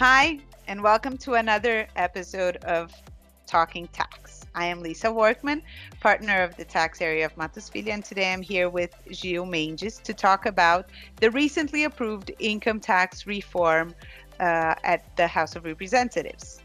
Hi, 0.00 0.38
and 0.66 0.82
welcome 0.82 1.18
to 1.18 1.34
another 1.34 1.86
episode 1.94 2.56
of 2.64 2.90
Talking 3.46 3.86
Tax. 3.88 4.46
I 4.54 4.64
am 4.64 4.80
Lisa 4.80 5.08
Worcman, 5.08 5.60
partner 6.00 6.42
of 6.42 6.56
the 6.56 6.64
tax 6.64 7.02
area 7.02 7.26
of 7.26 7.36
Mattos 7.36 7.68
Filho, 7.68 7.92
and 7.92 8.02
today 8.02 8.32
I'm 8.32 8.40
here 8.40 8.70
with 8.70 8.94
Gil 9.10 9.44
Mendes 9.44 9.98
to 9.98 10.14
talk 10.14 10.46
about 10.46 10.88
the 11.16 11.30
recently 11.30 11.84
approved 11.84 12.32
income 12.38 12.80
tax 12.80 13.26
reform 13.26 13.94
uh, 14.40 14.74
at 14.84 15.14
the 15.18 15.26
House 15.26 15.54
of 15.54 15.66
Representatives. 15.66 16.62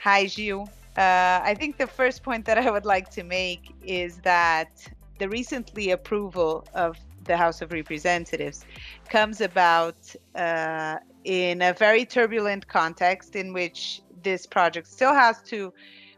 Hi, 0.00 0.26
Gil. 0.26 0.68
Uh, 0.96 1.40
I 1.42 1.56
think 1.58 1.78
the 1.78 1.88
first 1.88 2.22
point 2.22 2.44
that 2.44 2.58
I 2.58 2.70
would 2.70 2.86
like 2.86 3.10
to 3.10 3.24
make 3.24 3.74
is 3.84 4.18
that 4.18 4.88
the 5.18 5.28
recently 5.28 5.90
approval 5.90 6.64
of 6.74 6.96
the 7.24 7.36
House 7.36 7.62
of 7.62 7.72
Representatives 7.72 8.64
comes 9.08 9.40
about 9.40 9.96
uh, 10.34 10.96
in 11.24 11.62
a 11.62 11.72
very 11.72 12.04
turbulent 12.04 12.66
context 12.68 13.36
in 13.36 13.52
which 13.52 14.02
this 14.22 14.46
project 14.46 14.86
still 14.86 15.14
has 15.14 15.42
to 15.42 15.72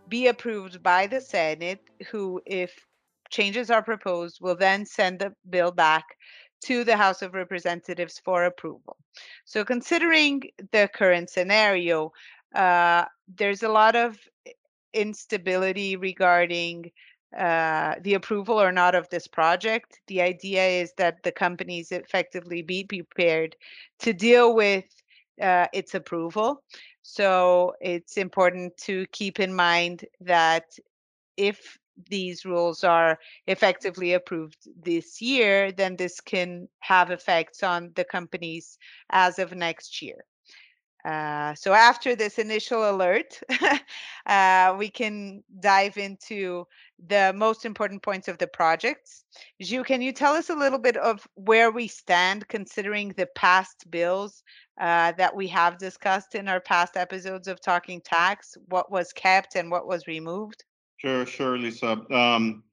be 0.09 0.29
approved 0.29 0.83
by 0.83 1.07
the 1.07 1.21
Senate, 1.21 1.81
who, 2.11 2.41
if 2.47 2.73
changes 3.31 3.71
are 3.71 3.83
proposed, 3.83 4.39
will 4.41 4.55
then 4.57 4.87
send 4.87 5.19
the 5.19 5.33
bill 5.51 5.73
back 5.73 6.05
to 6.65 6.85
the 6.85 6.97
House 6.97 7.23
of 7.23 7.35
Representatives 7.35 8.21
for 8.25 8.45
approval. 8.45 8.97
So, 9.45 9.65
considering 9.65 10.43
the 10.73 10.89
current 10.93 11.31
scenario, 11.31 12.13
uh, 12.55 13.05
there's 13.37 13.63
a 13.63 13.69
lot 13.69 13.97
of 13.97 14.17
instability 14.95 15.97
regarding 15.97 16.91
uh, 17.37 17.95
the 18.03 18.15
approval 18.15 18.61
or 18.61 18.73
not 18.73 18.95
of 18.95 19.09
this 19.09 19.27
project. 19.27 20.01
The 20.07 20.23
idea 20.23 20.65
is 20.67 20.93
that 20.97 21.23
the 21.23 21.33
companies 21.33 21.93
effectively 21.93 22.63
be 22.63 22.85
prepared 22.85 23.57
to 24.01 24.13
deal 24.13 24.55
with 24.55 24.85
uh, 25.41 25.67
its 25.73 25.95
approval. 25.95 26.63
So 27.03 27.75
it's 27.81 28.17
important 28.17 28.77
to 28.79 29.07
keep 29.13 29.39
in 29.41 29.55
mind 29.55 30.05
that 30.21 30.65
if 31.37 31.79
these 32.09 32.45
rules 32.45 32.85
are 32.85 33.19
effectively 33.47 34.15
approved 34.15 34.69
this 34.83 35.21
year, 35.21 35.73
then 35.73 35.97
this 35.97 36.21
can 36.21 36.69
have 36.81 37.11
effects 37.11 37.63
on 37.63 37.93
the 37.95 38.05
companies 38.05 38.79
as 39.11 39.39
of 39.39 39.53
next 39.53 40.03
year. 40.03 40.25
Uh, 41.07 41.55
so 41.55 41.73
after 41.73 42.17
this 42.17 42.37
initial 42.37 42.91
alert, 42.91 43.41
uh, 44.27 44.75
we 44.77 44.89
can 44.89 45.41
dive 45.61 45.97
into 45.99 46.67
the 47.07 47.33
most 47.37 47.65
important 47.65 48.03
points 48.03 48.27
of 48.27 48.39
the 48.39 48.47
projects. 48.49 49.23
Gil, 49.61 49.85
can 49.85 50.03
you 50.03 50.11
tell 50.11 50.35
us 50.35 50.51
a 50.51 50.55
little 50.55 50.81
bit 50.81 50.97
of 50.97 51.27
where 51.35 51.71
we 51.71 51.87
stand 51.87 52.49
considering 52.49 53.11
the 53.11 53.27
past 53.37 53.89
bills 53.89 54.43
uh, 54.81 55.13
that 55.13 55.37
we 55.37 55.47
have 55.47 55.79
discussed 55.79 56.35
in 56.35 56.49
our 56.49 56.61
past 56.61 56.97
episodes 56.97 57.47
of 57.47 57.61
Talking 57.61 58.01
Tax? 58.01 58.57
What 58.67 58.91
was 58.91 59.13
kept 59.13 59.55
and 59.55 59.71
what 59.71 59.87
was 59.87 60.09
removed? 60.09 60.65
Sure, 60.97 61.25
sure, 61.25 61.57
Lisa. 61.57 62.05
Um, 62.13 62.65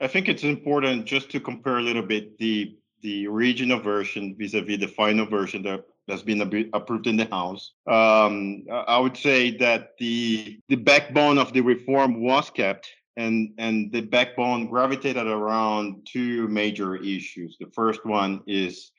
I 0.00 0.06
think 0.06 0.30
it's 0.30 0.44
important 0.44 1.04
just 1.04 1.30
to 1.32 1.40
compare 1.40 1.78
a 1.78 1.82
little 1.82 2.02
bit 2.02 2.38
the 2.38 2.78
the 3.02 3.26
original 3.26 3.78
version 3.78 4.34
vis-a-vis 4.38 4.80
the 4.80 4.88
final 4.88 5.26
version 5.26 5.62
that 5.64 5.84
that's 6.06 6.22
been 6.22 6.70
approved 6.74 7.06
in 7.06 7.16
the 7.16 7.26
House. 7.26 7.72
Um, 7.86 8.64
I 8.70 8.98
would 8.98 9.16
say 9.16 9.56
that 9.58 9.92
the 9.98 10.58
the 10.68 10.76
backbone 10.76 11.38
of 11.38 11.52
the 11.52 11.60
reform 11.60 12.22
was 12.22 12.50
kept, 12.50 12.90
and 13.16 13.54
and 13.58 13.92
the 13.92 14.02
backbone 14.02 14.68
gravitated 14.68 15.26
around 15.26 16.06
two 16.06 16.48
major 16.48 16.96
issues. 16.96 17.56
The 17.58 17.70
first 17.74 18.04
one 18.04 18.42
is 18.46 18.92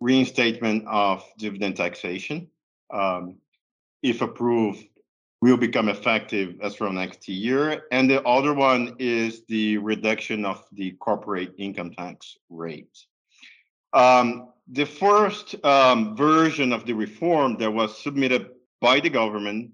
reinstatement 0.00 0.84
of 0.86 1.24
dividend 1.38 1.76
taxation. 1.76 2.48
Um, 2.92 3.36
if 4.02 4.20
approved, 4.20 4.84
will 5.44 5.56
become 5.58 5.90
effective 5.90 6.56
as 6.62 6.74
from 6.74 6.94
next 6.94 7.28
year. 7.28 7.84
And 7.92 8.08
the 8.08 8.22
other 8.22 8.54
one 8.54 8.96
is 8.98 9.42
the 9.46 9.76
reduction 9.76 10.46
of 10.46 10.64
the 10.72 10.92
corporate 10.92 11.52
income 11.58 11.90
tax 11.90 12.38
rate. 12.48 12.96
Um, 13.92 14.48
the 14.68 14.86
first 14.86 15.54
um, 15.64 16.16
version 16.16 16.72
of 16.72 16.86
the 16.86 16.94
reform 16.94 17.56
that 17.58 17.72
was 17.72 18.02
submitted 18.02 18.48
by 18.80 19.00
the 19.00 19.10
government 19.10 19.70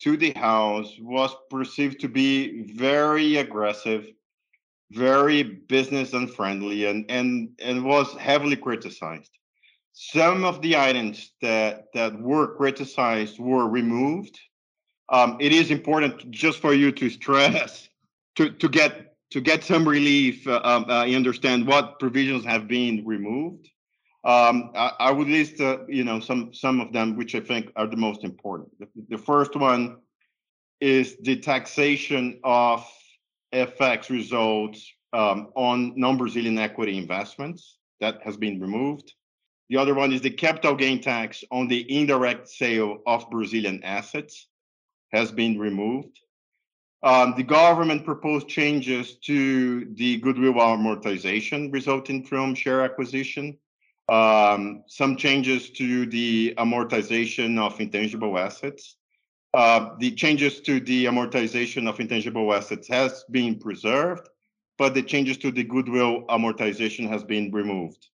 to 0.00 0.16
the 0.16 0.32
House 0.32 0.96
was 1.00 1.34
perceived 1.50 2.00
to 2.00 2.08
be 2.08 2.62
very 2.74 3.36
aggressive, 3.36 4.06
very 4.90 5.42
business 5.42 6.12
unfriendly, 6.12 6.86
and, 6.86 7.04
and, 7.10 7.50
and 7.60 7.84
was 7.84 8.12
heavily 8.14 8.56
criticized. 8.56 9.30
Some 9.92 10.44
of 10.44 10.62
the 10.62 10.76
items 10.76 11.32
that, 11.42 11.84
that 11.92 12.18
were 12.18 12.56
criticized 12.56 13.38
were 13.38 13.68
removed. 13.68 14.38
Um, 15.10 15.36
it 15.38 15.52
is 15.52 15.70
important 15.70 16.30
just 16.30 16.58
for 16.58 16.72
you 16.72 16.90
to 16.92 17.10
stress 17.10 17.88
to, 18.36 18.50
to 18.50 18.68
get 18.68 19.08
to 19.30 19.40
get 19.40 19.64
some 19.64 19.88
relief. 19.88 20.46
Uh, 20.46 20.60
um, 20.62 20.84
uh, 20.88 21.04
understand 21.04 21.66
what 21.66 21.98
provisions 21.98 22.44
have 22.44 22.68
been 22.68 23.02
removed. 23.06 23.68
Um, 24.24 24.70
I, 24.76 24.92
I, 25.00 25.10
would 25.10 25.28
list, 25.28 25.60
uh, 25.60 25.78
you 25.88 26.04
know, 26.04 26.20
some 26.20 26.54
some 26.54 26.80
of 26.80 26.92
them 26.92 27.16
which 27.16 27.34
I 27.34 27.40
think 27.40 27.72
are 27.74 27.88
the 27.88 27.96
most 27.96 28.22
important. 28.22 28.70
The, 28.78 28.88
the 29.08 29.18
first 29.18 29.56
one 29.56 29.96
is 30.80 31.16
the 31.22 31.36
taxation 31.36 32.38
of 32.44 32.86
FX 33.52 34.10
results 34.10 34.88
um, 35.12 35.48
on 35.56 35.94
non-Brazilian 35.96 36.58
equity 36.58 36.98
investments 36.98 37.78
that 38.00 38.22
has 38.22 38.36
been 38.36 38.60
removed. 38.60 39.12
The 39.68 39.76
other 39.76 39.94
one 39.94 40.12
is 40.12 40.20
the 40.20 40.30
capital 40.30 40.74
gain 40.74 41.00
tax 41.00 41.42
on 41.50 41.66
the 41.66 41.80
indirect 41.90 42.48
sale 42.48 42.98
of 43.06 43.28
Brazilian 43.30 43.82
assets 43.82 44.48
has 45.12 45.32
been 45.32 45.58
removed. 45.58 46.20
Um, 47.02 47.34
the 47.36 47.42
government 47.42 48.04
proposed 48.04 48.48
changes 48.48 49.16
to 49.24 49.86
the 49.94 50.18
goodwill 50.18 50.54
amortization 50.54 51.72
resulting 51.72 52.24
from 52.24 52.54
share 52.54 52.82
acquisition 52.82 53.58
um, 54.08 54.82
some 54.86 55.16
changes 55.16 55.70
to 55.70 56.06
the 56.06 56.54
amortization 56.58 57.58
of 57.58 57.80
intangible 57.80 58.38
assets. 58.38 58.96
Uh, 59.54 59.90
the 59.98 60.10
changes 60.12 60.60
to 60.60 60.80
the 60.80 61.04
amortization 61.04 61.88
of 61.88 62.00
intangible 62.00 62.52
assets 62.54 62.88
has 62.88 63.24
been 63.30 63.58
preserved, 63.58 64.28
but 64.78 64.94
the 64.94 65.02
changes 65.02 65.36
to 65.38 65.50
the 65.50 65.62
goodwill 65.62 66.22
amortization 66.28 67.08
has 67.08 67.22
been 67.22 67.50
removed. 67.52 68.08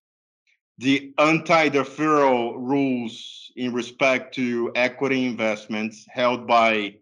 The 0.79 1.13
anti-deferral 1.17 2.55
rules 2.55 3.51
in 3.55 3.73
respect 3.73 4.35
to 4.35 4.71
equity 4.75 5.25
investments 5.25 6.05
held 6.09 6.47
by 6.47 6.95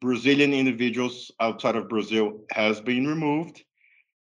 Brazilian 0.00 0.52
individuals 0.52 1.30
outside 1.40 1.76
of 1.76 1.88
Brazil 1.88 2.40
has 2.52 2.80
been 2.80 3.06
removed. 3.06 3.64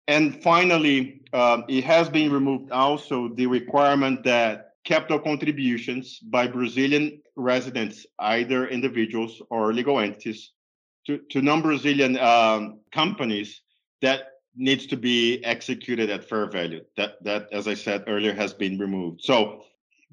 And 0.08 0.42
finally, 0.44 1.22
um, 1.32 1.64
it 1.70 1.84
has 1.86 2.10
been 2.10 2.32
removed 2.32 2.72
also 2.72 3.30
the 3.30 3.48
requirement 3.48 4.24
that 4.24 4.72
capital 4.84 5.20
contributions 5.20 6.20
by 6.20 6.48
Brazilian 6.48 7.22
residents, 7.36 8.06
either 8.20 8.68
individuals 8.68 9.42
or 9.50 9.74
legal 9.74 10.00
entities, 10.00 10.52
to, 11.08 11.20
to 11.30 11.42
non-Brazilian 11.42 12.18
um, 12.20 12.80
companies 12.92 13.62
that 14.02 14.34
needs 14.56 14.86
to 14.88 14.98
be 14.98 15.44
executed 15.44 16.10
at 16.10 16.28
fair 16.28 16.50
value. 16.50 16.84
That, 16.98 17.24
that, 17.24 17.48
as 17.52 17.68
I 17.68 17.74
said 17.74 18.04
earlier, 18.08 18.34
has 18.34 18.54
been 18.54 18.78
removed. 18.78 19.22
So 19.24 19.64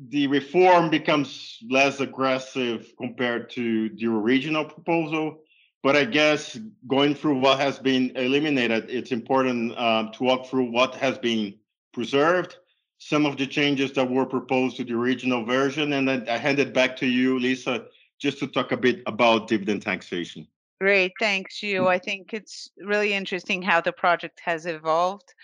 the 0.08 0.28
reform 0.28 0.88
becomes 0.88 1.58
less 1.68 2.00
aggressive 2.00 2.92
compared 2.96 3.50
to 3.50 3.90
the 3.90 4.06
original 4.06 4.64
proposal 4.64 5.40
but 5.82 5.96
I 5.96 6.04
guess 6.04 6.58
going 6.86 7.14
through 7.14 7.38
what 7.38 7.58
has 7.58 7.78
been 7.78 8.12
eliminated, 8.16 8.90
it's 8.90 9.12
important 9.12 9.76
um, 9.78 10.12
to 10.12 10.24
walk 10.24 10.46
through 10.46 10.70
what 10.70 10.94
has 10.96 11.18
been 11.18 11.54
preserved, 11.92 12.56
some 12.98 13.24
of 13.24 13.36
the 13.36 13.46
changes 13.46 13.92
that 13.92 14.08
were 14.08 14.26
proposed 14.26 14.76
to 14.76 14.84
the 14.84 14.94
original 14.94 15.44
version, 15.44 15.94
and 15.94 16.06
then 16.06 16.28
I 16.28 16.36
hand 16.36 16.58
it 16.58 16.74
back 16.74 16.96
to 16.98 17.06
you, 17.06 17.38
Lisa, 17.38 17.86
just 18.18 18.38
to 18.40 18.46
talk 18.46 18.72
a 18.72 18.76
bit 18.76 19.02
about 19.06 19.48
dividend 19.48 19.82
taxation. 19.82 20.46
Great, 20.80 21.12
thanks, 21.18 21.60
Gil. 21.60 21.88
I 21.88 21.98
think 21.98 22.32
it's 22.32 22.70
really 22.78 23.12
interesting 23.12 23.62
how 23.62 23.80
the 23.80 23.92
project 23.92 24.40
has 24.44 24.66
evolved. 24.66 25.34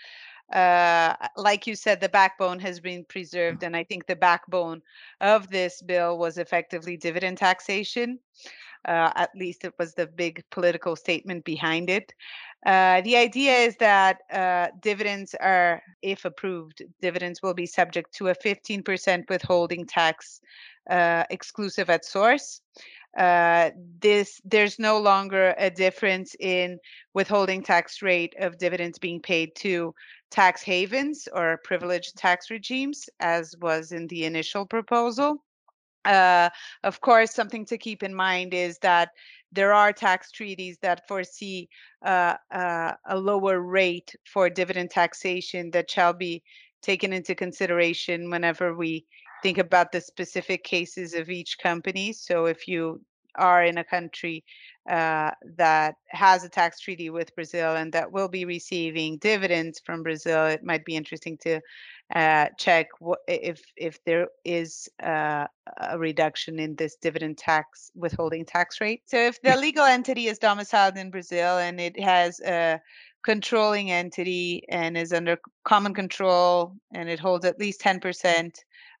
Uh, 0.53 1.13
like 1.35 1.67
you 1.67 1.75
said, 1.75 1.99
the 1.99 2.09
backbone 2.09 2.59
has 2.59 2.79
been 2.79 3.03
preserved, 3.05 3.63
and 3.63 3.75
I 3.75 3.83
think 3.83 4.05
the 4.05 4.15
backbone 4.15 4.81
of 5.19 5.49
this 5.49 5.81
bill 5.81 6.17
was 6.17 6.37
effectively 6.37 6.95
dividend 6.95 7.37
taxation. 7.37 8.19
Uh, 8.87 9.11
at 9.15 9.29
least 9.35 9.65
it 9.65 9.73
was 9.77 9.93
the 9.93 10.07
big 10.07 10.43
political 10.49 10.95
statement 10.95 11.43
behind 11.43 11.89
it. 11.89 12.13
Uh, 12.65 13.01
the 13.01 13.17
idea 13.17 13.53
is 13.53 13.75
that 13.77 14.19
uh, 14.31 14.67
dividends 14.81 15.35
are, 15.35 15.81
if 16.01 16.25
approved, 16.25 16.81
dividends 17.01 17.41
will 17.41 17.53
be 17.53 17.65
subject 17.65 18.13
to 18.13 18.29
a 18.29 18.35
15% 18.35 19.29
withholding 19.29 19.85
tax 19.85 20.39
uh, 20.89 21.23
exclusive 21.29 21.89
at 21.89 22.05
source. 22.05 22.61
Uh, 23.17 23.71
this 23.99 24.39
there's 24.45 24.77
no 24.77 24.99
longer 24.99 25.55
a 25.57 25.71
difference 25.71 26.35
in 26.39 26.77
withholding 27.13 27.63
tax 27.63 28.01
rate 28.01 28.35
of 28.39 28.59
dividends 28.59 28.99
being 28.99 29.19
paid 29.19 29.55
to 29.55 29.93
tax 30.29 30.61
havens 30.61 31.27
or 31.33 31.59
privileged 31.63 32.15
tax 32.15 32.51
regimes, 32.51 33.09
as 33.19 33.55
was 33.59 33.91
in 33.91 34.07
the 34.07 34.25
initial 34.25 34.65
proposal. 34.65 35.43
Uh, 36.07 36.49
of 36.83 37.01
course, 37.01 37.33
something 37.33 37.65
to 37.65 37.77
keep 37.77 38.01
in 38.01 38.15
mind 38.15 38.53
is 38.53 38.79
that 38.79 39.09
there 39.51 39.73
are 39.73 39.91
tax 39.91 40.31
treaties 40.31 40.77
that 40.81 41.07
foresee 41.07 41.69
uh, 42.05 42.35
uh, 42.51 42.93
a 43.07 43.17
lower 43.17 43.59
rate 43.61 44.15
for 44.25 44.49
dividend 44.49 44.89
taxation 44.89 45.69
that 45.71 45.91
shall 45.91 46.13
be 46.13 46.41
taken 46.81 47.11
into 47.11 47.35
consideration 47.35 48.29
whenever 48.29 48.73
we 48.73 49.05
think 49.43 49.57
about 49.57 49.91
the 49.91 50.01
specific 50.01 50.63
cases 50.63 51.13
of 51.13 51.29
each 51.29 51.57
company. 51.59 52.13
So 52.13 52.45
if 52.45 52.67
you 52.67 53.01
are 53.37 53.63
in 53.63 53.77
a 53.77 53.83
country 53.83 54.43
uh, 54.89 55.31
that 55.57 55.95
has 56.07 56.43
a 56.43 56.49
tax 56.49 56.79
treaty 56.79 57.09
with 57.09 57.35
Brazil 57.35 57.75
and 57.75 57.91
that 57.93 58.11
will 58.11 58.27
be 58.27 58.45
receiving 58.45 59.17
dividends 59.17 59.81
from 59.85 60.03
Brazil, 60.03 60.45
it 60.45 60.63
might 60.63 60.85
be 60.85 60.95
interesting 60.95 61.37
to 61.39 61.59
uh, 62.15 62.47
check 62.57 62.87
what, 62.99 63.19
if 63.27 63.61
if 63.75 64.01
there 64.05 64.27
is 64.45 64.87
uh, 65.03 65.45
a 65.77 65.99
reduction 65.99 66.57
in 66.57 66.73
this 66.75 66.95
dividend 66.95 67.37
tax 67.37 67.91
withholding 67.95 68.45
tax 68.45 68.79
rate. 68.79 69.01
So 69.05 69.17
if 69.17 69.41
the 69.41 69.57
legal 69.57 69.83
entity 69.97 70.27
is 70.27 70.39
domiciled 70.39 70.95
in 70.95 71.11
Brazil 71.11 71.57
and 71.57 71.81
it 71.81 71.99
has 71.99 72.39
a 72.39 72.79
controlling 73.23 73.91
entity 73.91 74.63
and 74.69 74.97
is 74.97 75.11
under 75.11 75.37
common 75.65 75.93
control 75.93 76.77
and 76.93 77.09
it 77.09 77.19
holds 77.19 77.43
at 77.43 77.59
least 77.59 77.81
10% 77.81 78.55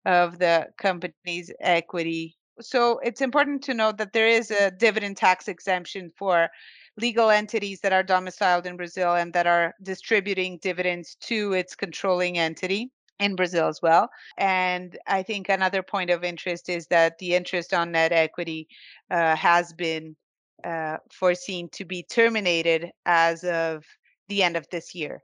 of 0.05 0.37
the 0.37 0.67
company's 0.77 1.51
equity. 1.61 2.35
So 2.59 2.99
it's 2.99 3.21
important 3.21 3.63
to 3.63 3.73
note 3.73 3.97
that 3.97 4.13
there 4.13 4.27
is 4.27 4.51
a 4.51 4.71
dividend 4.71 5.17
tax 5.17 5.47
exemption 5.47 6.11
for 6.17 6.49
legal 6.97 7.29
entities 7.29 7.81
that 7.81 7.93
are 7.93 8.03
domiciled 8.03 8.65
in 8.65 8.77
Brazil 8.77 9.15
and 9.15 9.31
that 9.33 9.47
are 9.47 9.73
distributing 9.83 10.57
dividends 10.61 11.15
to 11.21 11.53
its 11.53 11.75
controlling 11.75 12.37
entity 12.37 12.91
in 13.19 13.35
Brazil 13.35 13.67
as 13.67 13.81
well. 13.81 14.09
And 14.37 14.97
I 15.07 15.23
think 15.23 15.49
another 15.49 15.83
point 15.83 16.09
of 16.09 16.23
interest 16.23 16.69
is 16.69 16.87
that 16.87 17.17
the 17.19 17.35
interest 17.35 17.73
on 17.73 17.91
net 17.91 18.11
equity 18.11 18.67
uh, 19.11 19.35
has 19.35 19.73
been 19.73 20.15
uh, 20.63 20.97
foreseen 21.11 21.69
to 21.69 21.85
be 21.85 22.03
terminated 22.03 22.91
as 23.05 23.43
of 23.43 23.83
the 24.27 24.43
end 24.43 24.57
of 24.57 24.67
this 24.71 24.95
year. 24.95 25.21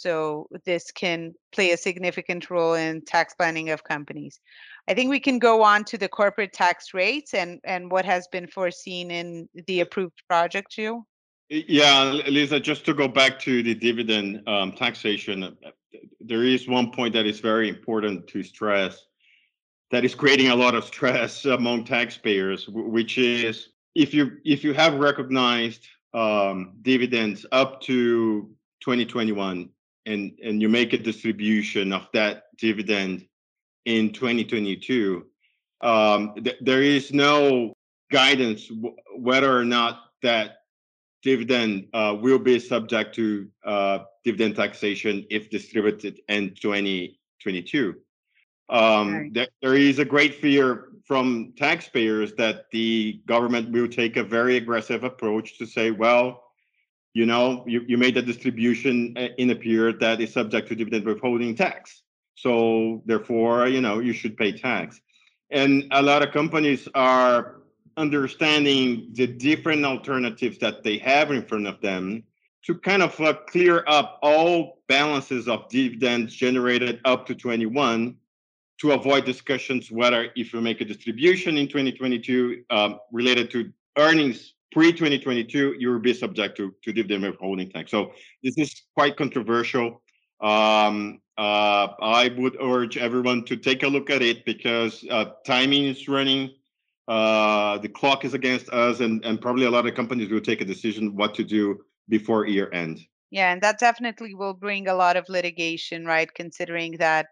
So 0.00 0.48
this 0.64 0.90
can 0.90 1.34
play 1.52 1.72
a 1.72 1.76
significant 1.76 2.50
role 2.50 2.74
in 2.74 3.02
tax 3.02 3.34
planning 3.34 3.70
of 3.70 3.84
companies. 3.84 4.40
I 4.88 4.94
think 4.94 5.10
we 5.10 5.20
can 5.20 5.38
go 5.38 5.62
on 5.62 5.84
to 5.84 5.98
the 5.98 6.08
corporate 6.08 6.52
tax 6.52 6.92
rates 6.92 7.34
and, 7.34 7.60
and 7.64 7.90
what 7.90 8.04
has 8.04 8.28
been 8.28 8.46
foreseen 8.46 9.10
in 9.10 9.48
the 9.66 9.80
approved 9.80 10.22
project, 10.28 10.74
Gil. 10.76 11.06
Yeah, 11.48 12.20
Lisa, 12.26 12.58
just 12.58 12.84
to 12.86 12.94
go 12.94 13.06
back 13.06 13.38
to 13.40 13.62
the 13.62 13.74
dividend 13.74 14.46
um, 14.48 14.72
taxation, 14.72 15.56
there 16.20 16.42
is 16.42 16.66
one 16.66 16.90
point 16.90 17.14
that 17.14 17.26
is 17.26 17.40
very 17.40 17.68
important 17.68 18.26
to 18.28 18.42
stress 18.42 19.06
that 19.90 20.04
is 20.04 20.14
creating 20.14 20.48
a 20.48 20.56
lot 20.56 20.74
of 20.74 20.84
stress 20.84 21.44
among 21.58 21.84
taxpayers, 21.84 22.68
which 22.68 23.18
is 23.18 23.68
if 23.94 24.12
you 24.12 24.38
if 24.44 24.64
you 24.64 24.74
have 24.74 24.94
recognized 24.94 25.86
um, 26.14 26.72
dividends 26.82 27.46
up 27.52 27.80
to 27.82 28.50
2021 28.80 29.68
and 30.06 30.32
and 30.42 30.60
you 30.60 30.68
make 30.68 30.92
a 30.92 30.98
distribution 30.98 31.92
of 31.92 32.08
that 32.12 32.44
dividend 32.58 33.26
in 33.84 34.12
2022, 34.12 35.26
um, 35.80 36.34
th- 36.42 36.56
there 36.60 36.82
is 36.82 37.12
no 37.12 37.74
guidance 38.10 38.68
w- 38.68 38.96
whether 39.16 39.56
or 39.56 39.64
not 39.64 40.00
that 40.22 40.58
dividend 41.22 41.88
uh, 41.94 42.16
will 42.18 42.38
be 42.38 42.58
subject 42.58 43.14
to 43.14 43.48
uh, 43.64 44.00
dividend 44.24 44.56
taxation 44.56 45.26
if 45.30 45.50
distributed 45.50 46.20
in 46.28 46.54
2022. 46.54 47.94
Um, 48.70 49.14
right. 49.14 49.34
th- 49.34 49.50
there 49.60 49.74
is 49.74 49.98
a 49.98 50.04
great 50.04 50.34
fear 50.34 50.88
from 51.04 51.52
taxpayers 51.56 52.32
that 52.34 52.66
the 52.72 53.20
government 53.26 53.70
will 53.70 53.88
take 53.88 54.16
a 54.16 54.24
very 54.24 54.56
aggressive 54.56 55.04
approach 55.04 55.58
to 55.58 55.66
say, 55.66 55.90
well, 55.90 56.43
you 57.14 57.26
know, 57.26 57.64
you, 57.66 57.84
you 57.86 57.96
made 57.96 58.16
a 58.16 58.22
distribution 58.22 59.14
uh, 59.16 59.28
in 59.38 59.48
a 59.50 59.54
period 59.54 60.00
that 60.00 60.20
is 60.20 60.32
subject 60.32 60.68
to 60.68 60.74
dividend 60.74 61.06
withholding 61.06 61.54
tax. 61.54 62.02
So 62.34 63.02
therefore, 63.06 63.68
you 63.68 63.80
know, 63.80 64.00
you 64.00 64.12
should 64.12 64.36
pay 64.36 64.52
tax. 64.52 65.00
And 65.50 65.84
a 65.92 66.02
lot 66.02 66.22
of 66.22 66.32
companies 66.32 66.88
are 66.94 67.60
understanding 67.96 69.10
the 69.12 69.28
different 69.28 69.84
alternatives 69.84 70.58
that 70.58 70.82
they 70.82 70.98
have 70.98 71.30
in 71.30 71.44
front 71.44 71.68
of 71.68 71.80
them 71.80 72.24
to 72.64 72.74
kind 72.74 73.02
of 73.02 73.18
uh, 73.20 73.34
clear 73.46 73.84
up 73.86 74.18
all 74.20 74.82
balances 74.88 75.46
of 75.46 75.68
dividends 75.68 76.34
generated 76.34 77.00
up 77.04 77.26
to 77.26 77.34
21 77.34 78.16
to 78.80 78.92
avoid 78.92 79.24
discussions 79.24 79.92
whether 79.92 80.30
if 80.34 80.52
you 80.52 80.60
make 80.60 80.80
a 80.80 80.84
distribution 80.84 81.56
in 81.56 81.68
2022 81.68 82.64
um, 82.70 82.98
related 83.12 83.50
to 83.50 83.72
earnings 83.96 84.53
pre-2022 84.74 85.74
you 85.78 85.88
will 85.90 86.00
be 86.00 86.12
subject 86.12 86.56
to, 86.56 86.74
to 86.82 86.92
dividend 86.92 87.22
withholding 87.22 87.70
tax 87.70 87.90
so 87.90 88.12
this 88.42 88.58
is 88.58 88.82
quite 88.94 89.16
controversial 89.16 90.02
um, 90.40 91.20
uh, 91.38 91.88
i 92.02 92.30
would 92.36 92.56
urge 92.60 92.98
everyone 92.98 93.44
to 93.44 93.56
take 93.56 93.82
a 93.84 93.88
look 93.88 94.10
at 94.10 94.20
it 94.20 94.44
because 94.44 95.04
uh, 95.10 95.26
timing 95.46 95.84
is 95.84 96.08
running 96.08 96.50
uh, 97.06 97.78
the 97.78 97.88
clock 97.88 98.24
is 98.24 98.34
against 98.34 98.68
us, 98.70 99.00
and, 99.00 99.24
and 99.24 99.40
probably 99.40 99.66
a 99.66 99.70
lot 99.70 99.86
of 99.86 99.94
companies 99.94 100.30
will 100.30 100.40
take 100.40 100.60
a 100.60 100.64
decision 100.64 101.14
what 101.14 101.34
to 101.34 101.44
do 101.44 101.78
before 102.08 102.46
year 102.46 102.70
end. 102.72 103.00
Yeah, 103.30 103.52
and 103.52 103.60
that 103.62 103.78
definitely 103.78 104.34
will 104.34 104.54
bring 104.54 104.88
a 104.88 104.94
lot 104.94 105.16
of 105.16 105.28
litigation, 105.28 106.06
right? 106.06 106.32
Considering 106.32 106.92
that 106.98 107.26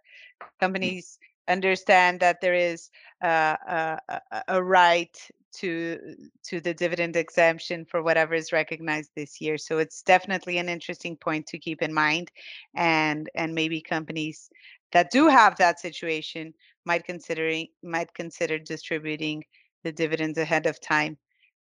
companies 0.60 1.18
understand 1.48 2.20
that 2.20 2.40
there 2.40 2.54
is 2.54 2.90
uh, 3.22 3.56
a, 3.66 4.42
a 4.48 4.62
right 4.62 5.16
to 5.54 6.16
to 6.44 6.60
the 6.60 6.74
dividend 6.74 7.16
exemption 7.16 7.84
for 7.84 8.02
whatever 8.02 8.34
is 8.34 8.52
recognized 8.52 9.10
this 9.14 9.40
year. 9.40 9.58
So 9.58 9.78
it's 9.78 10.02
definitely 10.02 10.58
an 10.58 10.68
interesting 10.68 11.16
point 11.16 11.46
to 11.48 11.58
keep 11.58 11.82
in 11.82 11.92
mind, 11.92 12.30
and 12.74 13.28
and 13.34 13.54
maybe 13.54 13.80
companies 13.80 14.50
that 14.92 15.10
do 15.10 15.28
have 15.28 15.56
that 15.56 15.80
situation 15.80 16.54
might 16.84 17.04
considering 17.04 17.68
might 17.82 18.12
consider 18.14 18.58
distributing 18.58 19.44
the 19.84 19.92
dividends 19.92 20.38
ahead 20.38 20.66
of 20.66 20.80
time 20.80 21.16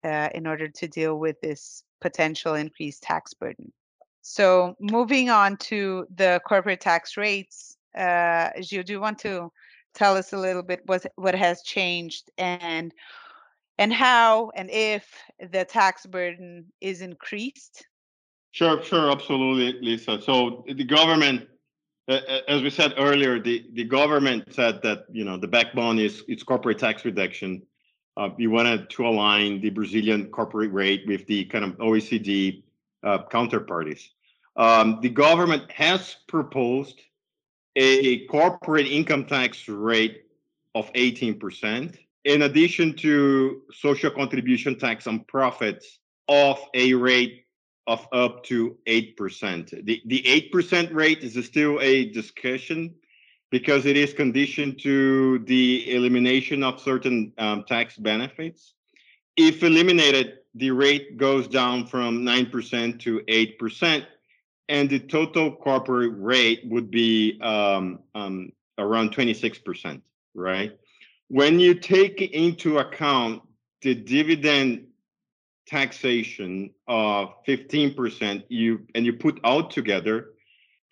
uh, 0.05 0.29
in 0.35 0.47
order 0.47 0.69
to 0.69 0.89
deal 0.89 1.19
with 1.19 1.41
this 1.41 1.83
potential 2.01 2.55
increased 2.55 3.03
tax 3.03 3.35
burden. 3.35 3.73
So 4.23 4.75
moving 4.81 5.31
on 5.31 5.57
to 5.69 6.07
the 6.15 6.41
corporate 6.47 6.81
tax 6.81 7.17
rates, 7.17 7.77
uh, 7.97 8.51
Gil, 8.61 8.83
do 8.83 8.93
you 8.93 9.01
want 9.01 9.19
to 9.21 9.51
tell 9.95 10.17
us 10.17 10.33
a 10.33 10.39
little 10.39 10.63
bit 10.63 10.81
what 10.87 11.07
what 11.17 11.35
has 11.35 11.63
changed 11.63 12.31
and 12.39 12.93
and 13.79 13.93
how 13.93 14.51
and 14.55 14.71
if 14.71 15.13
the 15.51 15.65
tax 15.65 16.07
burden 16.07 16.67
is 16.81 17.01
increased? 17.01 17.87
Sure, 18.53 18.83
sure, 18.83 19.11
absolutely, 19.11 19.81
Lisa. 19.81 20.21
So 20.23 20.65
the 20.69 20.85
government, 20.85 21.49
as 22.09 22.63
we 22.63 22.71
said 22.71 22.95
earlier, 22.97 23.41
the, 23.41 23.67
the 23.73 23.85
government 23.85 24.55
said 24.55 24.81
that 24.83 25.07
you 25.11 25.25
know 25.25 25.37
the 25.37 25.49
backbone 25.49 25.99
is 25.99 26.23
it's 26.29 26.43
corporate 26.43 26.79
tax 26.79 27.05
reduction 27.05 27.63
uh, 28.17 28.31
wanted 28.39 28.89
to 28.91 29.07
align 29.07 29.61
the 29.61 29.71
Brazilian 29.71 30.27
corporate 30.27 30.73
rate 30.73 31.05
with 31.07 31.27
the 31.27 31.45
kind 31.47 31.65
of 31.65 31.73
OECD 31.79 32.63
uh, 33.03 33.19
counterparties. 33.31 34.11
Um, 34.57 35.01
the 35.03 35.09
government 35.09 35.71
has 35.73 36.17
proposed 36.29 37.01
a 37.77 38.25
corporate 38.27 38.87
income 38.87 39.25
tax 39.25 39.69
rate 39.69 40.27
of 40.77 40.93
18%, 40.93 41.99
in 42.25 42.43
addition 42.43 42.95
to 42.95 43.63
social 43.73 44.11
contribution 44.11 44.79
tax 44.79 45.07
on 45.07 45.21
profits 45.25 45.99
of 46.29 46.59
a 46.75 46.95
rate 46.95 47.45
of 47.87 48.07
up 48.13 48.43
to 48.45 48.79
8%. 48.87 49.85
The, 49.85 50.03
the 50.07 50.51
8% 50.53 50.95
rate 50.95 51.19
is 51.19 51.45
still 51.45 51.79
a 51.81 52.07
discussion 52.07 52.95
because 53.51 53.85
it 53.87 53.97
is 53.97 54.15
conditioned 54.15 54.81
to 54.81 55.41
the 55.41 55.95
elimination 55.95 56.63
of 56.63 56.81
certain 56.81 57.33
um, 57.39 57.65
tax 57.65 57.97
benefits. 57.97 58.75
If 59.37 59.63
eliminated, 59.63 60.39
the 60.55 60.71
rate 60.71 61.19
goes 61.19 61.47
down 61.47 61.87
from 61.87 62.25
9% 62.25 63.01
to 63.01 63.21
8%, 63.21 64.07
and 64.71 64.89
the 64.89 64.99
total 65.01 65.55
corporate 65.55 66.15
rate 66.17 66.63
would 66.65 66.91
be 66.91 67.39
um, 67.43 67.99
um, 68.15 68.51
around 68.79 69.15
26%, 69.15 70.01
right? 70.35 70.79
When 71.29 71.59
you 71.59 71.75
take 71.75 72.21
into 72.21 72.79
account 72.79 73.43
the 73.83 73.95
dividend 73.95 74.87
taxation 75.67 76.71
of 76.87 77.45
15%, 77.47 78.45
you 78.49 78.87
and 78.95 79.07
you 79.07 79.15
put 79.15 79.41
out 79.45 79.71
together, 79.71 80.31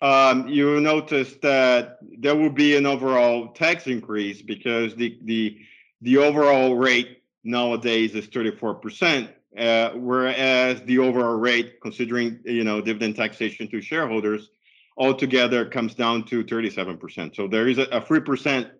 um, 0.01 0.47
you 0.47 0.81
notice 0.81 1.35
that 1.41 1.99
there 2.19 2.35
will 2.35 2.49
be 2.49 2.75
an 2.75 2.85
overall 2.85 3.53
tax 3.53 3.87
increase 3.87 4.41
because 4.41 4.95
the 4.95 5.17
the 5.23 5.57
the 6.01 6.17
overall 6.17 6.75
rate 6.75 7.23
nowadays 7.45 8.13
is 8.13 8.27
34%, 8.27 9.29
uh, 9.57 9.91
whereas 9.91 10.81
the 10.81 10.99
overall 10.99 11.37
rate, 11.37 11.79
considering 11.81 12.39
you 12.43 12.63
know 12.63 12.81
dividend 12.81 13.15
taxation 13.15 13.69
to 13.69 13.79
shareholders, 13.79 14.49
altogether 14.97 15.65
comes 15.65 15.95
down 15.95 16.23
to 16.25 16.43
37%. 16.43 17.35
So 17.35 17.47
there 17.47 17.67
is 17.67 17.77
a, 17.77 17.83
a 17.83 18.01
3% 18.01 18.71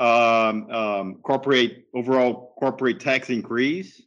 um, 0.00 0.70
um, 0.70 1.14
corporate 1.22 1.86
overall 1.94 2.54
corporate 2.58 3.00
tax 3.00 3.30
increase. 3.30 4.02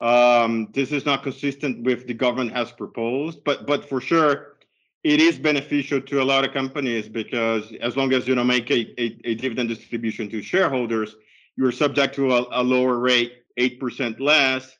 Um, 0.00 0.68
this 0.72 0.90
is 0.90 1.06
not 1.06 1.22
consistent 1.22 1.84
with 1.84 2.06
the 2.06 2.14
government 2.14 2.52
has 2.52 2.72
proposed, 2.72 3.44
but 3.44 3.66
but 3.66 3.88
for 3.88 4.00
sure, 4.00 4.56
it 5.04 5.20
is 5.20 5.38
beneficial 5.38 6.00
to 6.00 6.22
a 6.22 6.24
lot 6.24 6.44
of 6.44 6.52
companies 6.52 7.08
because 7.08 7.72
as 7.80 7.96
long 7.96 8.12
as 8.12 8.26
you 8.26 8.34
know 8.34 8.44
make 8.44 8.70
a, 8.70 9.00
a, 9.00 9.20
a 9.24 9.34
dividend 9.34 9.68
distribution 9.68 10.28
to 10.30 10.42
shareholders, 10.42 11.16
you 11.56 11.66
are 11.66 11.72
subject 11.72 12.14
to 12.16 12.32
a, 12.32 12.46
a 12.50 12.62
lower 12.62 12.98
rate, 12.98 13.44
eight 13.56 13.78
percent 13.80 14.20
less, 14.20 14.76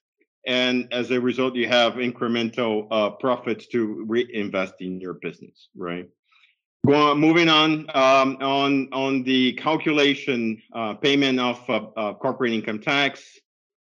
and 0.47 0.93
as 0.93 1.11
a 1.11 1.21
result, 1.21 1.55
you 1.55 1.69
have 1.69 1.95
incremental 1.95 2.89
uh, 2.91 3.11
profits 3.11 3.67
to 3.69 4.05
reinvest 4.09 4.75
in 4.81 5.01
your 5.01 5.15
business, 5.15 5.69
right? 5.77 6.09
Going, 6.85 7.21
moving 7.21 7.49
on 7.49 7.87
um, 7.95 8.37
on 8.41 8.89
on 8.91 9.23
the 9.23 9.53
calculation 9.53 10.61
uh, 10.73 10.95
payment 10.95 11.39
of 11.39 11.71
uh, 11.71 11.87
uh, 11.97 12.15
corporate 12.15 12.53
income 12.53 12.81
tax. 12.81 13.39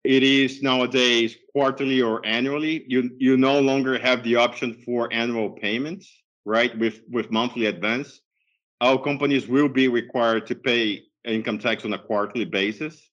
It 0.04 0.22
is 0.22 0.62
nowadays 0.62 1.36
quarterly 1.52 2.04
or 2.04 2.24
annually. 2.24 2.86
You 2.88 3.10
you 3.18 3.38
no 3.38 3.60
longer 3.60 3.98
have 3.98 4.24
the 4.24 4.36
option 4.36 4.76
for 4.86 5.12
annual 5.12 5.50
payments, 5.50 6.14
right? 6.46 6.78
With 6.78 7.02
with 7.10 7.32
monthly 7.32 7.66
advance, 7.66 8.22
our 8.82 9.02
companies 9.02 9.48
will 9.48 9.70
be 9.70 9.88
required 9.88 10.46
to 10.46 10.54
pay 10.54 11.06
income 11.24 11.58
tax 11.58 11.86
on 11.86 11.94
a 11.94 11.98
quarterly 11.98 12.46
basis. 12.46 13.10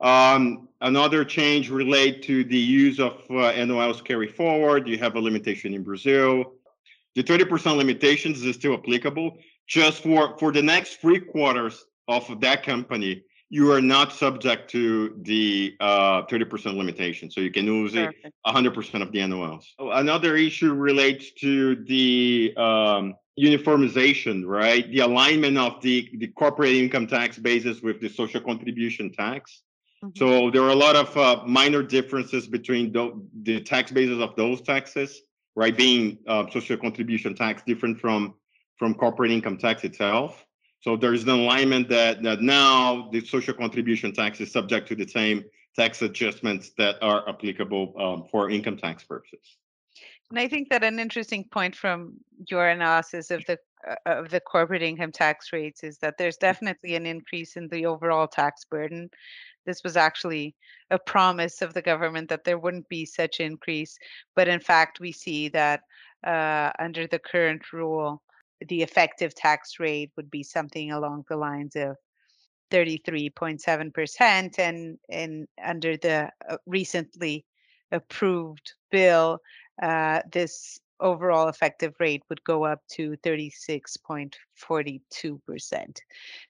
Um, 0.00 0.68
another 0.82 1.24
change 1.24 1.68
relate 1.68 2.22
to 2.24 2.44
the 2.44 2.58
use 2.58 3.00
of 3.00 3.14
uh, 3.28 3.54
NOLs 3.54 4.04
carry 4.04 4.28
forward. 4.28 4.86
You 4.86 4.98
have 4.98 5.16
a 5.16 5.20
limitation 5.20 5.74
in 5.74 5.82
Brazil 5.82 6.52
the 7.14 7.22
30% 7.22 7.76
limitations 7.76 8.42
is 8.44 8.56
still 8.56 8.74
applicable. 8.74 9.38
Just 9.66 10.02
for, 10.02 10.36
for 10.38 10.52
the 10.52 10.62
next 10.62 11.00
three 11.00 11.20
quarters 11.20 11.84
of 12.08 12.40
that 12.40 12.62
company, 12.62 13.24
you 13.50 13.70
are 13.72 13.80
not 13.80 14.12
subject 14.12 14.70
to 14.70 15.16
the 15.22 15.76
uh, 15.80 16.22
30% 16.22 16.76
limitation. 16.76 17.30
So 17.30 17.40
you 17.40 17.50
can 17.50 17.66
use 17.66 17.94
it 17.94 18.14
100% 18.46 19.02
of 19.02 19.12
the 19.12 19.18
NOLs. 19.20 19.64
Another 19.78 20.36
issue 20.36 20.72
relates 20.72 21.32
to 21.34 21.76
the 21.84 22.52
um, 22.56 23.14
uniformization, 23.38 24.44
right? 24.46 24.90
The 24.90 25.00
alignment 25.00 25.56
of 25.56 25.80
the, 25.82 26.10
the 26.18 26.28
corporate 26.28 26.72
income 26.72 27.06
tax 27.06 27.38
basis 27.38 27.80
with 27.80 28.00
the 28.00 28.08
social 28.08 28.40
contribution 28.40 29.12
tax. 29.12 29.62
Mm-hmm. 30.04 30.18
So 30.18 30.50
there 30.50 30.62
are 30.62 30.70
a 30.70 30.74
lot 30.74 30.96
of 30.96 31.16
uh, 31.16 31.42
minor 31.46 31.82
differences 31.82 32.46
between 32.46 32.92
the, 32.92 33.22
the 33.42 33.60
tax 33.60 33.92
basis 33.92 34.20
of 34.20 34.34
those 34.36 34.62
taxes 34.62 35.22
right? 35.56 35.76
Being 35.76 36.18
uh, 36.26 36.46
social 36.50 36.76
contribution 36.76 37.34
tax 37.34 37.62
different 37.66 38.00
from 38.00 38.34
from 38.76 38.94
corporate 38.94 39.30
income 39.30 39.56
tax 39.56 39.84
itself. 39.84 40.44
So 40.80 40.96
there 40.96 41.14
is 41.14 41.22
an 41.22 41.30
alignment 41.30 41.88
that 41.88 42.22
that 42.22 42.40
now 42.40 43.08
the 43.12 43.24
social 43.24 43.54
contribution 43.54 44.12
tax 44.12 44.40
is 44.40 44.52
subject 44.52 44.88
to 44.88 44.94
the 44.94 45.06
same 45.06 45.44
tax 45.76 46.02
adjustments 46.02 46.72
that 46.78 46.96
are 47.02 47.28
applicable 47.28 47.94
um, 47.98 48.28
for 48.30 48.50
income 48.50 48.76
tax 48.76 49.02
purposes. 49.04 49.56
And 50.30 50.38
I 50.38 50.48
think 50.48 50.70
that 50.70 50.82
an 50.82 50.98
interesting 50.98 51.44
point 51.50 51.76
from 51.76 52.14
your 52.48 52.68
analysis 52.68 53.30
of 53.30 53.44
the 53.46 53.58
uh, 53.86 53.94
of 54.06 54.30
the 54.30 54.40
corporate 54.40 54.82
income 54.82 55.12
tax 55.12 55.52
rates 55.52 55.84
is 55.84 55.98
that 55.98 56.16
there's 56.18 56.36
definitely 56.36 56.96
an 56.96 57.06
increase 57.06 57.56
in 57.56 57.68
the 57.68 57.86
overall 57.86 58.26
tax 58.26 58.64
burden 58.64 59.10
this 59.64 59.82
was 59.82 59.96
actually 59.96 60.54
a 60.90 60.98
promise 60.98 61.62
of 61.62 61.74
the 61.74 61.82
government 61.82 62.28
that 62.28 62.44
there 62.44 62.58
wouldn't 62.58 62.88
be 62.88 63.04
such 63.04 63.40
increase. 63.40 63.98
But 64.34 64.48
in 64.48 64.60
fact, 64.60 65.00
we 65.00 65.12
see 65.12 65.48
that 65.48 65.80
uh, 66.24 66.70
under 66.78 67.06
the 67.06 67.18
current 67.18 67.72
rule, 67.72 68.22
the 68.68 68.82
effective 68.82 69.34
tax 69.34 69.78
rate 69.78 70.10
would 70.16 70.30
be 70.30 70.42
something 70.42 70.92
along 70.92 71.24
the 71.28 71.36
lines 71.36 71.76
of 71.76 71.96
33.7%. 72.70 74.58
And, 74.58 74.98
and 75.08 75.48
under 75.62 75.96
the 75.96 76.30
uh, 76.48 76.56
recently 76.66 77.44
approved 77.92 78.74
bill, 78.90 79.38
uh, 79.82 80.20
this 80.32 80.80
overall 81.04 81.48
effective 81.48 81.94
rate 82.00 82.24
would 82.28 82.42
go 82.42 82.64
up 82.64 82.80
to 82.88 83.16
36.42%. 83.24 85.98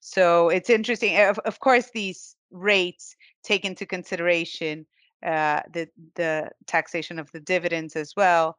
So 0.01 0.49
it's 0.49 0.71
interesting. 0.71 1.21
Of, 1.21 1.39
of 1.41 1.61
course, 1.61 1.91
these 1.93 2.35
rates 2.51 3.15
take 3.43 3.67
into 3.67 3.85
consideration 3.85 4.87
uh, 5.25 5.63
the 5.73 5.89
the 6.15 6.51
taxation 6.67 7.19
of 7.19 7.31
the 7.33 7.41
dividends 7.41 7.97
as 7.97 8.13
well. 8.17 8.57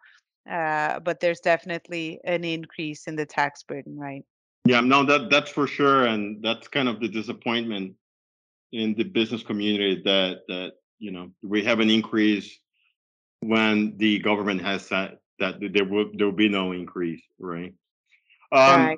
Uh, 0.50 1.00
but 1.00 1.20
there's 1.20 1.40
definitely 1.40 2.20
an 2.24 2.44
increase 2.44 3.08
in 3.08 3.16
the 3.16 3.26
tax 3.26 3.64
burden, 3.64 3.98
right? 3.98 4.24
Yeah, 4.66 4.82
no, 4.82 5.04
that 5.06 5.30
that's 5.30 5.50
for 5.50 5.68
sure, 5.68 6.06
and 6.06 6.44
that's 6.44 6.68
kind 6.68 6.90
of 6.90 7.00
the 7.00 7.08
disappointment 7.08 7.94
in 8.72 8.96
the 8.96 9.04
business 9.04 9.44
community 9.44 10.02
that 10.06 10.42
that 10.48 10.74
you 11.00 11.12
know 11.12 11.32
we 11.44 11.64
have 11.64 11.80
an 11.80 11.90
increase 11.90 12.60
when 13.42 13.98
the 13.98 14.20
government 14.20 14.62
has 14.62 14.86
said 14.86 15.18
that 15.40 15.56
there 15.74 15.86
will 15.86 16.12
there 16.14 16.28
will 16.28 16.34
be 16.34 16.50
no 16.50 16.72
increase, 16.72 17.22
right? 17.40 17.74
Um, 18.52 18.82
right. 18.82 18.98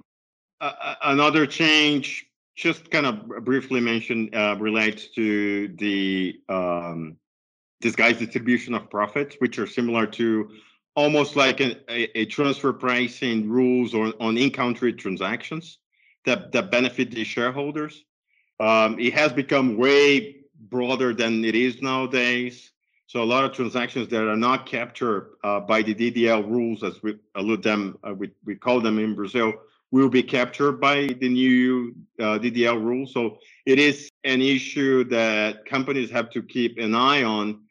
another 1.03 1.45
change 1.45 2.25
just 2.55 2.89
kind 2.89 3.05
of 3.05 3.45
briefly 3.45 3.79
mention 3.79 4.29
uh, 4.33 4.55
relates 4.59 5.09
to 5.09 5.67
the 5.77 6.39
um, 6.49 7.15
disguised 7.81 8.19
distribution 8.19 8.73
of 8.73 8.89
profits, 8.89 9.35
which 9.37 9.59
are 9.59 9.67
similar 9.67 10.07
to 10.07 10.49
almost 10.95 11.35
like 11.35 11.61
a, 11.61 12.19
a, 12.19 12.25
transfer 12.25 12.73
pricing 12.73 13.47
rules 13.47 13.93
on, 13.93 14.11
on 14.19 14.35
in-country 14.35 14.91
transactions 14.93 15.77
that, 16.25 16.51
that 16.51 16.71
benefit 16.71 17.11
the 17.11 17.23
shareholders. 17.23 18.03
Um, 18.59 18.99
it 18.99 19.13
has 19.13 19.31
become 19.31 19.77
way 19.77 20.37
broader 20.59 21.13
than 21.13 21.45
it 21.45 21.53
is 21.53 21.83
nowadays. 21.83 22.71
So 23.07 23.23
a 23.23 23.25
lot 23.25 23.45
of 23.45 23.53
transactions 23.53 24.09
that 24.09 24.27
are 24.27 24.35
not 24.35 24.65
captured 24.65 25.37
uh, 25.43 25.61
by 25.61 25.81
the 25.81 25.95
DDL 25.95 26.45
rules, 26.45 26.83
as 26.83 27.01
we 27.01 27.17
allude 27.35 27.63
them, 27.63 27.97
uh, 28.05 28.13
we, 28.13 28.31
we 28.45 28.55
call 28.55 28.81
them 28.81 28.99
in 28.99 29.15
Brazil, 29.15 29.53
will 29.91 30.09
be 30.09 30.21
captured 30.21 30.73
by 30.73 31.07
the 31.21 31.29
new 31.29 31.95
uh, 32.19 32.37
DDL 32.37 32.83
rule. 32.83 33.07
So 33.07 33.37
it 33.65 33.79
is 33.79 34.09
an 34.25 34.41
issue 34.41 35.05
that 35.05 35.65
companies 35.65 36.11
have 36.11 36.29
to 36.31 36.41
keep 36.41 36.77
an 36.77 36.93
eye 36.93 37.23
on, 37.23 37.61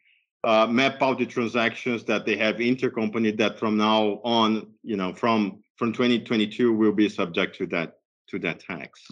uh, 0.43 0.65
map 0.65 1.01
out 1.03 1.19
the 1.19 1.25
transactions 1.27 2.03
that 2.05 2.25
they 2.25 2.35
have 2.37 2.55
intercompany 2.55 3.37
that 3.37 3.59
from 3.59 3.77
now 3.77 4.19
on, 4.23 4.67
you 4.83 4.97
know, 4.97 5.13
from 5.13 5.63
from 5.75 5.93
2022 5.93 6.73
will 6.73 6.91
be 6.91 7.07
subject 7.07 7.55
to 7.57 7.67
that 7.67 7.99
to 8.29 8.39
that 8.39 8.59
tax. 8.59 9.05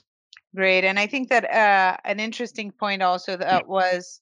Great, 0.55 0.85
and 0.85 0.97
I 0.97 1.05
think 1.05 1.29
that 1.29 1.43
uh, 1.45 1.97
an 2.05 2.19
interesting 2.19 2.71
point 2.71 3.03
also 3.03 3.37
that 3.37 3.67
was 3.67 4.21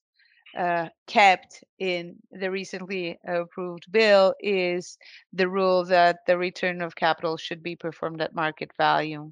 uh, 0.57 0.87
kept 1.07 1.63
in 1.79 2.15
the 2.31 2.49
recently 2.49 3.17
approved 3.27 3.91
bill 3.91 4.33
is 4.39 4.97
the 5.31 5.47
rule 5.47 5.83
that 5.85 6.19
the 6.27 6.37
return 6.37 6.81
of 6.81 6.95
capital 6.95 7.37
should 7.37 7.63
be 7.63 7.75
performed 7.75 8.21
at 8.21 8.35
market 8.35 8.71
value. 8.77 9.31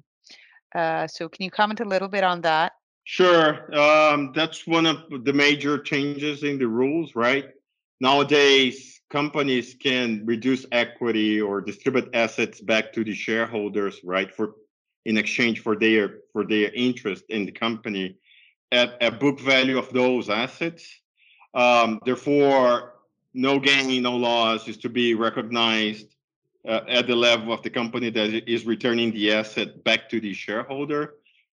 Uh, 0.74 1.06
so, 1.06 1.28
can 1.28 1.44
you 1.44 1.50
comment 1.50 1.80
a 1.80 1.84
little 1.84 2.08
bit 2.08 2.24
on 2.24 2.40
that? 2.40 2.72
Sure. 3.04 3.74
Um, 3.74 4.32
that's 4.34 4.66
one 4.66 4.86
of 4.86 5.24
the 5.24 5.32
major 5.32 5.78
changes 5.78 6.44
in 6.44 6.58
the 6.58 6.68
rules, 6.68 7.14
right? 7.14 7.46
Nowadays, 8.00 9.00
companies 9.10 9.74
can 9.74 10.24
reduce 10.24 10.64
equity 10.72 11.40
or 11.40 11.60
distribute 11.60 12.08
assets 12.14 12.60
back 12.60 12.92
to 12.94 13.04
the 13.04 13.14
shareholders, 13.14 14.00
right, 14.04 14.34
for 14.34 14.54
in 15.04 15.16
exchange 15.18 15.60
for 15.60 15.76
their 15.76 16.20
for 16.32 16.46
their 16.46 16.70
interest 16.72 17.24
in 17.28 17.44
the 17.44 17.52
company 17.52 18.16
at 18.70 18.96
a 19.00 19.10
book 19.10 19.40
value 19.40 19.78
of 19.78 19.92
those 19.92 20.30
assets 20.30 21.01
um, 21.54 22.00
therefore, 22.04 22.94
no 23.34 23.58
gain, 23.58 24.02
no 24.02 24.16
loss 24.16 24.68
is 24.68 24.76
to 24.78 24.88
be 24.88 25.14
recognized 25.14 26.14
uh, 26.66 26.80
at 26.88 27.06
the 27.06 27.16
level 27.16 27.52
of 27.52 27.62
the 27.62 27.70
company 27.70 28.10
that 28.10 28.50
is 28.50 28.64
returning 28.64 29.12
the 29.12 29.32
asset 29.32 29.82
back 29.84 30.08
to 30.10 30.20
the 30.20 30.32
shareholder, 30.32 31.14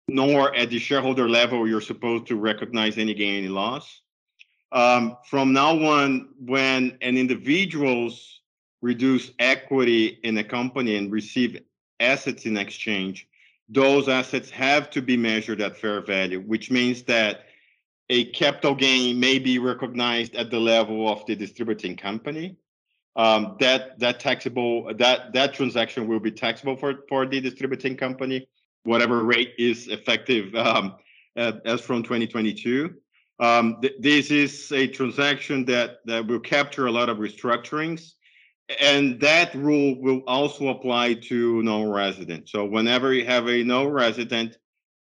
nor 0.07 0.55
at 0.55 0.69
the 0.69 0.79
shareholder 0.79 1.29
level 1.29 1.67
you're 1.67 1.81
supposed 1.81 2.27
to 2.27 2.35
recognize 2.35 2.97
any 2.97 3.13
gain, 3.13 3.39
any 3.39 3.47
loss. 3.47 4.01
Um, 4.71 5.17
from 5.29 5.53
now 5.53 5.77
on, 5.83 6.29
when 6.39 6.97
an 7.01 7.17
individual's 7.17 8.41
reduce 8.81 9.31
equity 9.39 10.19
in 10.23 10.37
a 10.37 10.43
company 10.43 10.95
and 10.95 11.11
receive 11.11 11.61
assets 11.99 12.45
in 12.45 12.57
exchange, 12.57 13.27
those 13.69 14.09
assets 14.09 14.49
have 14.49 14.89
to 14.89 15.01
be 15.01 15.15
measured 15.15 15.61
at 15.61 15.77
fair 15.77 16.01
value, 16.01 16.41
which 16.41 16.69
means 16.69 17.03
that 17.03 17.45
a 18.13 18.25
capital 18.25 18.75
gain 18.75 19.19
may 19.19 19.39
be 19.39 19.57
recognized 19.57 20.35
at 20.35 20.51
the 20.51 20.59
level 20.59 21.09
of 21.11 21.25
the 21.25 21.35
distributing 21.35 21.95
company. 21.97 22.55
Um, 23.15 23.57
that 23.59 23.99
that 23.99 24.19
taxable 24.19 24.93
that 24.97 25.33
that 25.33 25.53
transaction 25.55 26.07
will 26.07 26.19
be 26.19 26.31
taxable 26.31 26.75
for 26.75 26.91
for 27.09 27.25
the 27.25 27.41
distributing 27.41 27.95
company, 27.97 28.47
whatever 28.83 29.23
rate 29.23 29.53
is 29.57 29.87
effective 29.87 30.53
um, 30.55 30.95
as 31.35 31.81
from 31.81 32.03
2022. 32.03 32.93
Um, 33.39 33.77
th- 33.81 33.95
this 33.99 34.29
is 34.29 34.71
a 34.71 34.87
transaction 34.87 35.65
that 35.65 35.97
that 36.05 36.27
will 36.27 36.39
capture 36.39 36.85
a 36.85 36.91
lot 36.91 37.09
of 37.09 37.17
restructurings, 37.17 38.13
and 38.79 39.19
that 39.21 39.55
rule 39.55 39.99
will 40.01 40.21
also 40.27 40.67
apply 40.67 41.15
to 41.29 41.63
non-resident. 41.63 42.49
So 42.49 42.65
whenever 42.65 43.11
you 43.13 43.25
have 43.25 43.47
a 43.47 43.63
non-resident 43.63 44.57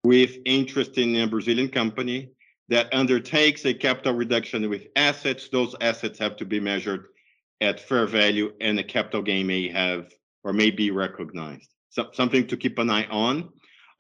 with 0.05 0.37
interest 0.45 0.99
in 0.99 1.17
a 1.17 1.27
Brazilian 1.27 1.69
company 1.69 2.31
that 2.73 2.89
undertakes 2.95 3.67
a 3.67 3.75
capital 3.75 4.15
reduction 4.15 4.67
with 4.71 4.87
assets. 4.97 5.51
Those 5.51 5.77
assets 5.83 6.19
have 6.19 6.37
to 6.39 6.47
be 6.47 6.59
measured 6.59 7.05
at 7.61 7.79
fair 7.79 8.07
value, 8.07 8.55
and 8.63 8.79
the 8.79 8.83
capital 8.83 9.21
gain 9.21 9.47
may 9.47 9.69
have 9.69 10.11
or 10.43 10.55
may 10.55 10.71
be 10.71 10.91
recognized. 10.91 11.69
So 11.91 12.09
something 12.15 12.47
to 12.47 12.57
keep 12.57 12.79
an 12.79 12.89
eye 12.89 13.07
on. 13.11 13.51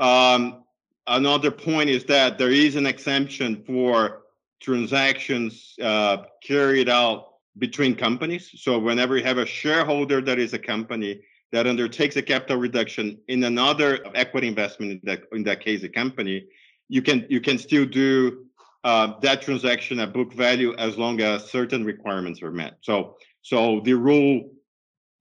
Um, 0.00 0.64
another 1.06 1.50
point 1.50 1.90
is 1.90 2.04
that 2.04 2.38
there 2.38 2.50
is 2.50 2.74
an 2.76 2.86
exemption 2.86 3.62
for 3.66 4.22
transactions 4.58 5.74
uh, 5.82 6.24
carried 6.42 6.88
out 6.88 7.26
between 7.58 7.94
companies. 7.94 8.50
So 8.54 8.78
whenever 8.78 9.18
you 9.18 9.24
have 9.24 9.36
a 9.36 9.44
shareholder 9.44 10.22
that 10.22 10.38
is 10.38 10.54
a 10.54 10.58
company 10.58 11.20
that 11.52 11.66
undertakes 11.66 12.16
a 12.16 12.22
capital 12.22 12.56
reduction 12.56 13.18
in 13.28 13.44
another 13.44 13.98
equity 14.14 14.48
investment, 14.48 14.92
in 14.92 15.00
that, 15.04 15.24
in 15.32 15.42
that 15.42 15.60
case, 15.60 15.82
a 15.82 15.90
company, 15.90 16.46
you 16.88 17.02
can 17.02 17.26
you 17.28 17.40
can 17.40 17.58
still 17.58 17.86
do 17.86 18.46
uh, 18.84 19.18
that 19.20 19.42
transaction 19.42 20.00
at 20.00 20.12
book 20.12 20.32
value 20.32 20.74
as 20.76 20.98
long 20.98 21.20
as 21.20 21.50
certain 21.50 21.84
requirements 21.84 22.42
are 22.42 22.50
met. 22.50 22.78
So 22.80 23.16
so 23.42 23.80
the 23.84 23.94
rule 23.94 24.50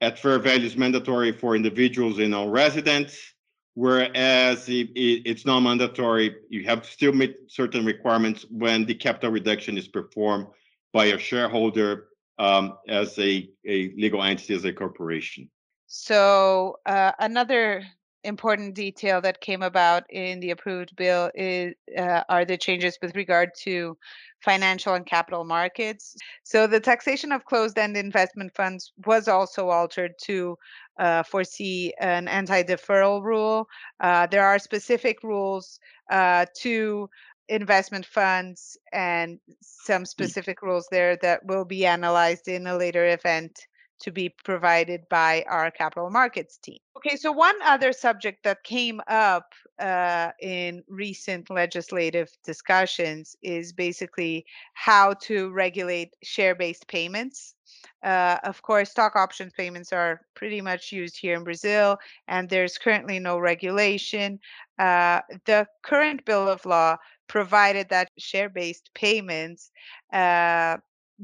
at 0.01 0.17
fair 0.17 0.39
value 0.39 0.65
is 0.65 0.77
mandatory 0.77 1.31
for 1.31 1.55
individuals 1.55 2.19
and 2.19 2.31
non-residents, 2.31 3.33
whereas 3.75 4.67
it, 4.67 4.89
it, 4.95 5.21
it's 5.25 5.45
not 5.45 5.59
mandatory. 5.59 6.35
You 6.49 6.63
have 6.65 6.81
to 6.81 6.89
still 6.89 7.13
meet 7.13 7.35
certain 7.47 7.85
requirements 7.85 8.45
when 8.49 8.85
the 8.85 8.95
capital 8.95 9.31
reduction 9.31 9.77
is 9.77 9.87
performed 9.87 10.47
by 10.91 11.05
a 11.05 11.19
shareholder 11.19 12.07
um, 12.39 12.77
as 12.87 13.17
a, 13.19 13.49
a 13.65 13.93
legal 13.95 14.23
entity, 14.23 14.55
as 14.55 14.65
a 14.65 14.73
corporation. 14.73 15.49
So 15.85 16.79
uh, 16.85 17.11
another 17.19 17.83
important 18.23 18.75
detail 18.75 19.21
that 19.21 19.41
came 19.41 19.61
about 19.61 20.03
in 20.09 20.39
the 20.39 20.51
approved 20.51 20.95
bill 20.95 21.31
is 21.33 21.73
uh, 21.97 22.23
are 22.29 22.45
the 22.45 22.57
changes 22.57 22.97
with 23.01 23.15
regard 23.15 23.49
to 23.63 23.97
financial 24.41 24.95
and 24.95 25.05
capital 25.05 25.43
markets. 25.43 26.15
So 26.43 26.67
the 26.67 26.79
taxation 26.79 27.31
of 27.31 27.45
closed-end 27.45 27.95
investment 27.95 28.53
funds 28.55 28.91
was 29.05 29.27
also 29.27 29.69
altered 29.69 30.13
to 30.23 30.57
uh, 30.99 31.23
foresee 31.23 31.93
an 31.99 32.27
anti-deferral 32.27 33.23
rule. 33.23 33.67
Uh, 33.99 34.27
there 34.27 34.45
are 34.45 34.59
specific 34.59 35.23
rules 35.23 35.79
uh, 36.09 36.45
to 36.61 37.09
investment 37.49 38.05
funds 38.05 38.77
and 38.93 39.39
some 39.61 40.05
specific 40.05 40.61
rules 40.61 40.87
there 40.89 41.17
that 41.17 41.45
will 41.45 41.65
be 41.65 41.85
analyzed 41.85 42.47
in 42.47 42.65
a 42.65 42.77
later 42.77 43.05
event 43.05 43.67
to 44.01 44.12
be 44.12 44.34
provided 44.43 45.01
by 45.10 45.46
our 45.48 45.72
capital 45.72 46.10
markets 46.10 46.58
team. 46.58 46.77
Okay, 46.98 47.15
so 47.15 47.31
one 47.31 47.55
other 47.63 47.93
subject 47.93 48.43
that 48.43 48.63
came 48.63 49.01
up 49.08 49.53
uh, 49.79 50.31
in 50.41 50.84
recent 50.88 51.50
legislative 51.50 52.29
discussions 52.43 53.36
is 53.41 53.74
basically 53.74 54.46
how 54.74 55.13
to 55.22 55.51
regulate 55.51 56.13
share 56.24 56.55
based 56.55 56.88
payments. 56.88 57.55
Uh, 58.03 58.38
of 58.43 58.62
course, 58.62 58.91
stock 58.91 59.15
options 59.15 59.53
payments 59.55 59.93
are 59.93 60.22
pretty 60.36 60.62
much 60.62 60.91
used 60.91 61.17
here 61.17 61.36
in 61.36 61.43
Brazil, 61.43 61.98
and 62.27 62.50
there's 62.50 62.77
currently 62.77 63.20
no 63.20 63.38
regulation. 63.39 64.39
Uh, 64.77 65.22
the 65.46 65.65
current 65.84 66.25
bill 66.25 66.50
of 66.50 66.65
law 66.65 66.98
provided 67.27 67.88
that 67.89 68.10
share 68.17 68.50
based 68.50 68.89
payments 68.93 69.72
uh, 70.13 70.77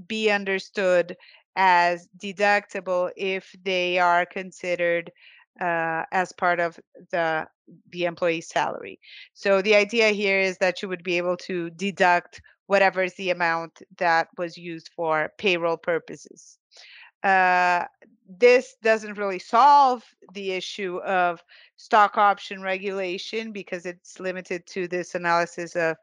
be 0.07 0.29
understood 0.29 1.17
as 1.57 2.07
deductible 2.17 3.09
if 3.17 3.53
they 3.63 3.97
are 3.97 4.25
considered 4.25 5.11
uh, 5.59 6.03
as 6.11 6.31
part 6.31 6.59
of 6.59 6.79
the 7.11 7.47
the 7.89 8.05
employee's 8.05 8.47
salary. 8.47 8.99
So 9.33 9.61
the 9.61 9.75
idea 9.75 10.09
here 10.09 10.39
is 10.39 10.57
that 10.59 10.81
you 10.81 10.87
would 10.87 11.03
be 11.03 11.17
able 11.17 11.35
to 11.37 11.69
deduct 11.71 12.41
whatever 12.67 13.03
is 13.03 13.15
the 13.15 13.31
amount 13.31 13.81
that 13.97 14.29
was 14.37 14.57
used 14.57 14.89
for 14.95 15.31
payroll 15.37 15.77
purposes. 15.77 16.57
Uh, 17.23 17.85
this 18.29 18.75
doesn't 18.83 19.17
really 19.17 19.39
solve 19.39 20.03
the 20.33 20.51
issue 20.51 20.97
of 20.99 21.41
stock 21.77 22.17
option 22.17 22.61
regulation 22.61 23.51
because 23.51 23.85
it's 23.85 24.19
limited 24.19 24.65
to 24.67 24.87
this 24.87 25.15
analysis 25.15 25.75
of 25.75 25.97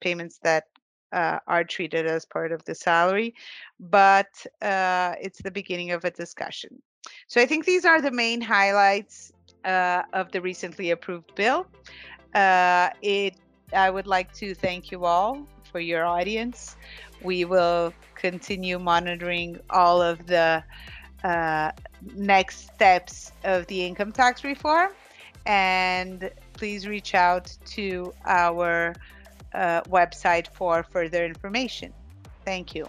payments 0.00 0.38
that 0.42 0.64
uh, 1.12 1.38
are 1.46 1.64
treated 1.64 2.06
as 2.06 2.24
part 2.24 2.52
of 2.52 2.64
the 2.64 2.74
salary, 2.74 3.34
but 3.78 4.28
uh, 4.62 5.14
it's 5.20 5.40
the 5.42 5.50
beginning 5.50 5.90
of 5.92 6.04
a 6.04 6.10
discussion. 6.10 6.82
So 7.26 7.40
I 7.40 7.46
think 7.46 7.64
these 7.64 7.84
are 7.84 8.00
the 8.00 8.10
main 8.10 8.40
highlights 8.40 9.32
uh, 9.64 10.02
of 10.12 10.30
the 10.32 10.40
recently 10.40 10.90
approved 10.90 11.34
bill. 11.34 11.66
Uh, 12.34 12.90
it. 13.02 13.34
I 13.74 13.90
would 13.90 14.06
like 14.06 14.32
to 14.34 14.54
thank 14.54 14.90
you 14.90 15.04
all 15.04 15.46
for 15.70 15.80
your 15.80 16.04
audience. 16.04 16.76
We 17.22 17.44
will 17.44 17.92
continue 18.14 18.78
monitoring 18.78 19.60
all 19.68 20.00
of 20.00 20.26
the 20.26 20.64
uh, 21.24 21.72
next 22.14 22.70
steps 22.74 23.32
of 23.44 23.66
the 23.66 23.84
income 23.84 24.12
tax 24.12 24.44
reform, 24.44 24.92
and 25.46 26.30
please 26.54 26.86
reach 26.86 27.14
out 27.14 27.54
to 27.66 28.12
our 28.24 28.94
uh, 29.54 29.82
website 29.82 30.46
for 30.48 30.82
further 30.82 31.24
information. 31.24 31.92
Thank 32.44 32.74
you. 32.74 32.88